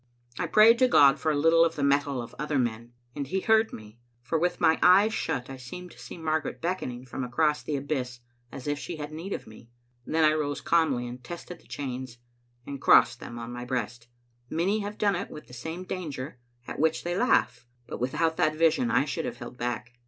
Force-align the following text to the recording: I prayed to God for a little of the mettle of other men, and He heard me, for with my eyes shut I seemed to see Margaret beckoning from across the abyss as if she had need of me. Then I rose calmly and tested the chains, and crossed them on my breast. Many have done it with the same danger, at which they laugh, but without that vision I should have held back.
I 0.39 0.47
prayed 0.47 0.79
to 0.79 0.87
God 0.87 1.19
for 1.19 1.29
a 1.31 1.37
little 1.37 1.63
of 1.63 1.75
the 1.75 1.83
mettle 1.83 2.23
of 2.23 2.33
other 2.39 2.57
men, 2.57 2.93
and 3.15 3.27
He 3.27 3.39
heard 3.39 3.71
me, 3.71 3.99
for 4.23 4.39
with 4.39 4.59
my 4.59 4.79
eyes 4.81 5.13
shut 5.13 5.47
I 5.47 5.57
seemed 5.57 5.91
to 5.91 5.99
see 5.99 6.17
Margaret 6.17 6.59
beckoning 6.59 7.05
from 7.05 7.23
across 7.23 7.61
the 7.61 7.75
abyss 7.75 8.19
as 8.51 8.65
if 8.65 8.79
she 8.79 8.95
had 8.95 9.11
need 9.13 9.31
of 9.31 9.45
me. 9.45 9.69
Then 10.07 10.23
I 10.25 10.33
rose 10.33 10.59
calmly 10.59 11.05
and 11.07 11.23
tested 11.23 11.59
the 11.59 11.67
chains, 11.67 12.17
and 12.65 12.81
crossed 12.81 13.19
them 13.19 13.37
on 13.37 13.53
my 13.53 13.63
breast. 13.63 14.07
Many 14.49 14.79
have 14.79 14.97
done 14.97 15.15
it 15.15 15.29
with 15.29 15.45
the 15.45 15.53
same 15.53 15.83
danger, 15.83 16.39
at 16.67 16.79
which 16.79 17.03
they 17.03 17.15
laugh, 17.15 17.67
but 17.85 17.99
without 18.01 18.37
that 18.37 18.55
vision 18.55 18.89
I 18.89 19.05
should 19.05 19.25
have 19.25 19.37
held 19.37 19.59
back. 19.59 19.93